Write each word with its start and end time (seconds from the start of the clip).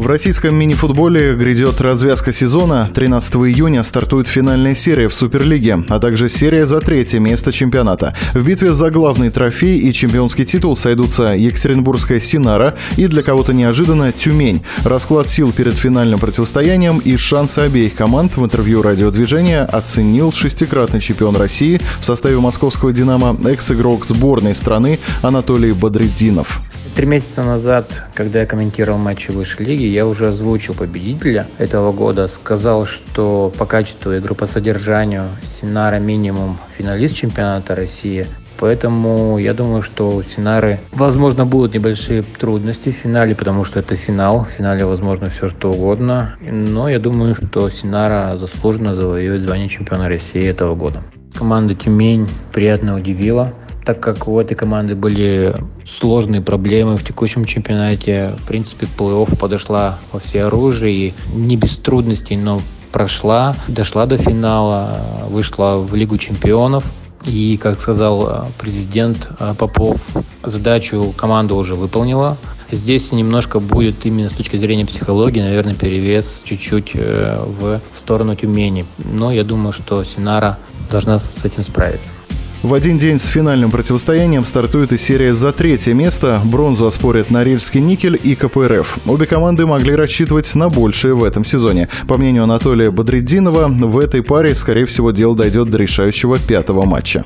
В 0.00 0.06
российском 0.06 0.54
мини-футболе 0.54 1.34
грядет 1.34 1.78
развязка 1.82 2.32
сезона. 2.32 2.88
13 2.94 3.34
июня 3.34 3.82
стартует 3.82 4.28
финальная 4.28 4.74
серия 4.74 5.08
в 5.08 5.14
Суперлиге, 5.14 5.84
а 5.90 6.00
также 6.00 6.30
серия 6.30 6.64
за 6.64 6.80
третье 6.80 7.18
место 7.18 7.52
чемпионата. 7.52 8.14
В 8.32 8.42
битве 8.42 8.72
за 8.72 8.90
главный 8.90 9.28
трофей 9.28 9.76
и 9.76 9.92
чемпионский 9.92 10.46
титул 10.46 10.74
сойдутся 10.74 11.34
Екатеринбургская 11.34 12.18
«Синара» 12.18 12.78
и 12.96 13.08
для 13.08 13.22
кого-то 13.22 13.52
неожиданно 13.52 14.10
«Тюмень». 14.10 14.62
Расклад 14.84 15.28
сил 15.28 15.52
перед 15.52 15.74
финальным 15.74 16.18
противостоянием 16.18 17.00
и 17.00 17.16
шансы 17.16 17.58
обеих 17.58 17.94
команд 17.94 18.38
в 18.38 18.42
интервью 18.42 18.80
радиодвижения 18.80 19.66
оценил 19.66 20.32
шестикратный 20.32 21.00
чемпион 21.00 21.36
России 21.36 21.78
в 22.00 22.06
составе 22.06 22.38
московского 22.38 22.94
«Динамо» 22.94 23.36
экс-игрок 23.46 24.06
сборной 24.06 24.54
страны 24.54 24.98
Анатолий 25.20 25.74
Бадреддинов. 25.74 26.62
Три 26.94 27.06
месяца 27.06 27.42
назад, 27.42 28.08
когда 28.14 28.40
я 28.40 28.46
комментировал 28.46 28.98
матчи 28.98 29.30
высшей 29.30 29.64
лиги, 29.64 29.84
я 29.90 30.06
уже 30.06 30.28
озвучил 30.28 30.74
победителя 30.74 31.48
этого 31.58 31.92
года. 31.92 32.26
Сказал, 32.28 32.86
что 32.86 33.52
по 33.58 33.66
качеству 33.66 34.12
игры, 34.12 34.34
по 34.34 34.46
содержанию 34.46 35.28
Синара 35.42 35.98
минимум 35.98 36.58
финалист 36.76 37.16
чемпионата 37.16 37.74
России. 37.74 38.26
Поэтому 38.58 39.38
я 39.38 39.54
думаю, 39.54 39.80
что 39.80 40.10
у 40.10 40.22
Синары, 40.22 40.80
возможно, 40.92 41.46
будут 41.46 41.72
небольшие 41.72 42.22
трудности 42.22 42.90
в 42.90 42.94
финале, 42.94 43.34
потому 43.34 43.64
что 43.64 43.80
это 43.80 43.96
финал. 43.96 44.44
В 44.44 44.48
финале 44.48 44.84
возможно 44.84 45.30
все 45.30 45.48
что 45.48 45.70
угодно. 45.70 46.36
Но 46.40 46.88
я 46.90 46.98
думаю, 46.98 47.34
что 47.34 47.70
Синара 47.70 48.36
заслуженно 48.36 48.94
завоюет 48.94 49.40
звание 49.40 49.68
чемпиона 49.68 50.08
России 50.08 50.44
этого 50.44 50.74
года. 50.74 51.02
Команда 51.34 51.74
Тюмень 51.74 52.28
приятно 52.52 52.96
удивила 52.96 53.54
так 53.84 54.00
как 54.00 54.28
у 54.28 54.38
этой 54.38 54.54
команды 54.54 54.94
были 54.94 55.54
сложные 55.98 56.40
проблемы 56.40 56.96
в 56.96 57.04
текущем 57.04 57.44
чемпионате, 57.44 58.34
в 58.38 58.46
принципе, 58.46 58.86
плей-офф 58.86 59.36
подошла 59.36 59.98
во 60.12 60.20
все 60.20 60.44
оружие, 60.44 61.14
не 61.32 61.56
без 61.56 61.76
трудностей, 61.76 62.36
но 62.36 62.60
прошла, 62.92 63.54
дошла 63.68 64.06
до 64.06 64.16
финала, 64.16 65.26
вышла 65.28 65.78
в 65.78 65.94
Лигу 65.94 66.18
чемпионов. 66.18 66.84
И, 67.26 67.58
как 67.58 67.78
сказал 67.80 68.48
президент 68.58 69.28
Попов, 69.58 70.00
задачу 70.42 71.12
команда 71.16 71.54
уже 71.54 71.74
выполнила. 71.74 72.38
Здесь 72.72 73.12
немножко 73.12 73.60
будет 73.60 74.06
именно 74.06 74.30
с 74.30 74.32
точки 74.32 74.56
зрения 74.56 74.86
психологии, 74.86 75.40
наверное, 75.40 75.74
перевес 75.74 76.42
чуть-чуть 76.44 76.92
э, 76.94 77.44
в 77.44 77.80
сторону 77.92 78.36
Тюмени. 78.36 78.86
Но 78.98 79.32
я 79.32 79.42
думаю, 79.42 79.72
что 79.72 80.04
Синара 80.04 80.58
должна 80.88 81.18
с 81.18 81.44
этим 81.44 81.64
справиться. 81.64 82.14
В 82.62 82.74
один 82.74 82.98
день 82.98 83.18
с 83.18 83.24
финальным 83.24 83.70
противостоянием 83.70 84.44
стартует 84.44 84.92
и 84.92 84.98
серия 84.98 85.32
за 85.32 85.50
третье 85.50 85.94
место. 85.94 86.42
Бронзу 86.44 86.84
оспорят 86.84 87.30
Норильский 87.30 87.80
никель 87.80 88.20
и 88.22 88.34
КПРФ. 88.34 88.98
Обе 89.06 89.24
команды 89.24 89.64
могли 89.64 89.94
рассчитывать 89.94 90.54
на 90.54 90.68
большее 90.68 91.14
в 91.14 91.24
этом 91.24 91.42
сезоне. 91.46 91.88
По 92.06 92.18
мнению 92.18 92.42
Анатолия 92.42 92.90
Бодреддинова, 92.90 93.68
в 93.68 93.98
этой 93.98 94.22
паре, 94.22 94.54
скорее 94.54 94.84
всего, 94.84 95.10
дело 95.10 95.34
дойдет 95.34 95.70
до 95.70 95.78
решающего 95.78 96.38
пятого 96.38 96.84
матча. 96.84 97.24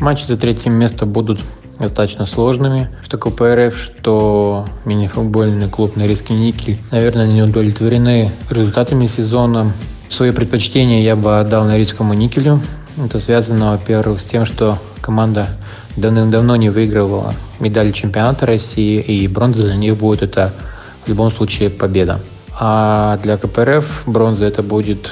Матчи 0.00 0.26
за 0.26 0.36
третье 0.36 0.68
место 0.68 1.06
будут 1.06 1.38
достаточно 1.78 2.26
сложными. 2.26 2.90
Что 3.04 3.18
КПРФ, 3.18 3.76
что 3.76 4.64
мини-футбольный 4.84 5.70
клуб 5.70 5.94
Норильский 5.94 6.34
никель, 6.34 6.80
наверное, 6.90 7.28
не 7.28 7.42
удовлетворены 7.42 8.32
результатами 8.50 9.06
сезона. 9.06 9.74
Свое 10.10 10.32
предпочтение 10.32 11.04
я 11.04 11.14
бы 11.14 11.38
отдал 11.38 11.66
Норильскому 11.66 12.14
никелю. 12.14 12.60
Это 12.96 13.20
связано, 13.20 13.72
во-первых, 13.72 14.20
с 14.20 14.26
тем, 14.26 14.44
что 14.44 14.78
команда 15.00 15.46
давным-давно 15.96 16.56
не 16.56 16.68
выигрывала 16.68 17.32
медали 17.58 17.92
чемпионата 17.92 18.46
России, 18.46 19.00
и 19.00 19.26
бронза 19.28 19.64
для 19.64 19.76
них 19.76 19.96
будет 19.96 20.22
это 20.22 20.52
в 21.04 21.08
любом 21.08 21.32
случае 21.32 21.70
победа. 21.70 22.20
А 22.58 23.18
для 23.22 23.38
КПРФ 23.38 24.04
бронза 24.06 24.46
это 24.46 24.62
будет 24.62 25.10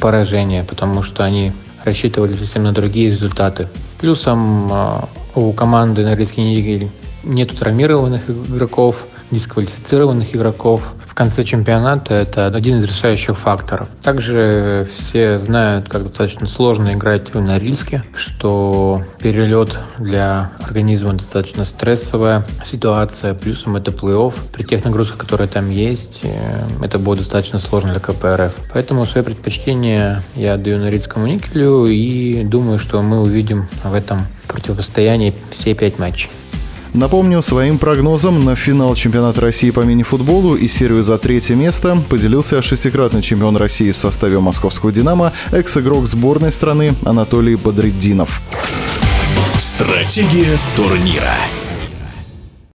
поражение, 0.00 0.64
потому 0.64 1.02
что 1.02 1.24
они 1.24 1.52
рассчитывали 1.84 2.32
совсем 2.32 2.64
на 2.64 2.72
другие 2.72 3.10
результаты. 3.10 3.68
Плюсом 3.98 4.68
а, 4.72 5.08
у 5.34 5.52
команды 5.52 6.04
Норильский 6.04 6.42
Нигель 6.42 6.90
нету 7.22 7.56
травмированных 7.56 8.28
игроков, 8.28 9.06
дисквалифицированных 9.30 10.34
игроков 10.34 10.94
в 11.14 11.16
конце 11.16 11.44
чемпионата 11.44 12.12
это 12.12 12.48
один 12.48 12.78
из 12.78 12.84
решающих 12.84 13.38
факторов. 13.38 13.88
Также 14.02 14.88
все 14.96 15.38
знают, 15.38 15.88
как 15.88 16.02
достаточно 16.02 16.48
сложно 16.48 16.92
играть 16.94 17.32
в 17.32 17.40
Норильске, 17.40 18.02
что 18.16 19.04
перелет 19.20 19.78
для 19.96 20.50
организма 20.60 21.12
достаточно 21.12 21.64
стрессовая 21.64 22.44
ситуация, 22.64 23.34
плюсом 23.34 23.76
это 23.76 23.92
плей-офф. 23.92 24.34
При 24.52 24.64
тех 24.64 24.84
нагрузках, 24.84 25.18
которые 25.18 25.46
там 25.46 25.70
есть, 25.70 26.22
э, 26.24 26.66
это 26.82 26.98
будет 26.98 27.20
достаточно 27.20 27.60
сложно 27.60 27.92
для 27.92 28.00
КПРФ. 28.00 28.52
Поэтому 28.72 29.04
свое 29.04 29.24
предпочтение 29.24 30.24
я 30.34 30.56
даю 30.56 30.78
Норильскому 30.78 31.28
никелю 31.28 31.86
и 31.86 32.42
думаю, 32.42 32.80
что 32.80 33.00
мы 33.02 33.20
увидим 33.20 33.68
в 33.84 33.94
этом 33.94 34.26
противостоянии 34.48 35.32
все 35.52 35.74
пять 35.74 36.00
матчей. 36.00 36.30
Напомню, 36.94 37.42
своим 37.42 37.78
прогнозом 37.78 38.44
на 38.44 38.54
финал 38.54 38.94
чемпионата 38.94 39.40
России 39.40 39.70
по 39.70 39.80
мини-футболу 39.80 40.54
и 40.54 40.68
серию 40.68 41.02
за 41.02 41.18
третье 41.18 41.56
место 41.56 41.96
поделился 42.08 42.62
шестикратный 42.62 43.20
чемпион 43.20 43.56
России 43.56 43.90
в 43.90 43.96
составе 43.96 44.38
московского 44.38 44.92
«Динамо», 44.92 45.32
экс-игрок 45.50 46.06
сборной 46.06 46.52
страны 46.52 46.94
Анатолий 47.04 47.56
Бадреддинов. 47.56 48.40
Стратегия 49.58 50.56
турнира. 50.76 51.34